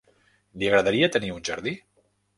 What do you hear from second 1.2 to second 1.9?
un jardí?